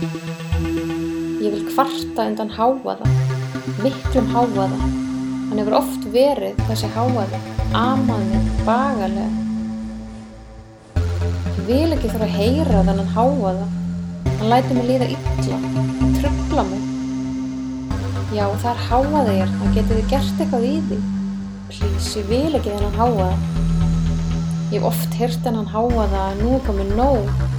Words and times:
Ég 0.00 1.50
vil 1.52 1.66
kvarta 1.68 2.24
undan 2.24 2.48
háaða, 2.56 3.04
miklum 3.84 4.30
háaða. 4.32 4.78
Hann 5.50 5.58
hefur 5.60 5.76
oft 5.76 6.06
verið 6.14 6.62
þessi 6.70 6.88
háaði, 6.94 7.40
amaði, 7.76 8.40
bagalega. 8.64 9.28
Ég 11.68 11.68
vil 11.68 11.92
ekki 11.98 12.14
þurfa 12.14 12.30
að 12.30 12.38
heyra 12.38 12.80
þennan 12.88 13.12
háaða. 13.12 13.68
Hann 14.30 14.48
læti 14.54 14.78
mig 14.78 14.88
líða 14.88 15.10
illa, 15.18 15.60
hann 16.00 16.16
tröfla 16.16 16.66
mig. 16.70 16.88
Já, 18.32 18.44
það 18.62 18.72
er 18.72 18.82
háaði 18.88 19.38
ég, 19.42 19.54
það 19.60 19.78
getið 19.78 19.96
þið 20.00 20.10
gert 20.14 20.44
eitthvað 20.46 20.68
í 20.70 20.74
því. 20.88 21.02
Plís, 21.74 22.12
ég 22.16 22.32
vil 22.32 22.56
ekki 22.56 22.72
þennan 22.72 23.00
háaða. 23.02 23.32
Ég 24.70 24.78
hef 24.78 24.92
oft 24.94 25.20
heyrt 25.20 25.44
þennan 25.44 25.72
háaða 25.76 26.28
að 26.30 26.40
nú 26.40 26.56
er 26.56 26.68
komið 26.70 26.96
nóg. 26.96 27.58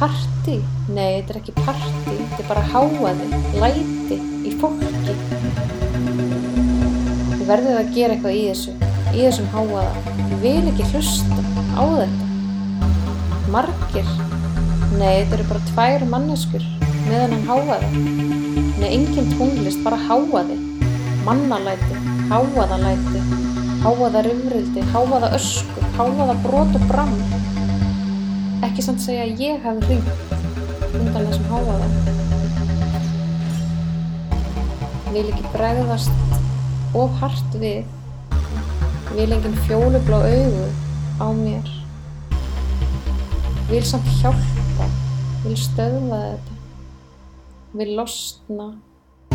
Parti? 0.00 0.54
Nei, 0.88 1.18
þetta 1.20 1.34
er 1.34 1.38
ekki 1.42 1.52
parti, 1.58 2.14
þetta 2.16 2.38
er 2.40 2.46
bara 2.48 2.60
háaði, 2.70 3.26
læti, 3.60 4.16
í 4.48 4.52
fólki. 4.56 5.12
Ég 7.34 7.42
verðið 7.44 7.76
að 7.82 7.90
gera 7.98 8.14
eitthvað 8.14 8.38
í 8.38 8.46
þessu, 8.46 8.72
í 9.12 9.26
þessum 9.26 9.50
háaða. 9.52 9.82
Ég 10.22 10.40
vil 10.46 10.70
ekki 10.70 10.86
hlusta 10.94 11.44
á 11.76 11.84
þetta. 11.98 12.30
Margir? 13.52 14.08
Nei, 14.94 15.20
þetta 15.20 15.36
eru 15.36 15.48
bara 15.50 15.68
tvær 15.74 16.06
manneskur 16.14 16.64
með 17.04 17.20
hennan 17.26 17.46
háaða. 17.50 17.78
Nei, 18.80 18.88
engin 18.94 19.28
tónlist, 19.36 19.84
bara 19.84 20.00
háaði. 20.08 20.56
Mannalæti, 21.28 22.00
háaðalæti, 22.32 23.20
háaða 23.84 24.24
rifrildi, 24.30 24.88
háaða 24.96 25.34
ösku, 25.36 25.92
háaða 26.00 26.40
brot 26.46 26.80
og 26.80 26.88
brann. 26.88 27.49
Ekki 28.60 28.82
samt 28.84 29.00
segja 29.00 29.24
að 29.24 29.38
ég 29.40 29.62
hafi 29.64 29.86
hringt 29.88 30.32
undan 30.98 31.28
þessum 31.30 31.46
háaða. 31.48 31.86
Vil 35.14 35.22
ekki 35.30 35.52
bregðast 35.54 36.92
of 37.00 37.14
hart 37.22 37.56
við. 37.62 37.88
Vil 39.14 39.32
engin 39.32 39.56
fjólublá 39.64 40.20
augu 40.28 40.66
á 41.24 41.26
mér. 41.38 41.70
Vil 43.70 43.82
samt 43.88 44.10
hjálpa. 44.18 44.90
Vil 45.46 45.56
stöðva 45.56 46.20
þetta. 46.26 46.58
Vil 47.80 47.94
losna. 47.96 48.68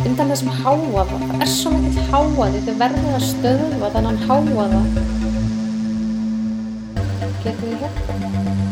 Undan 0.05 0.35
þessum 0.35 0.53
háaða. 0.59 1.07
Það 1.09 1.41
er 1.47 1.51
svo 1.55 1.73
mikill 1.73 2.05
háaði. 2.13 2.61
Þau 2.67 2.77
verður 2.83 3.17
að 3.17 3.27
stöðva 3.31 3.91
þennan 3.97 4.21
háaða. 4.29 4.85
Getur 7.41 7.65
þið 7.65 7.81
hjálpa? 7.81 8.64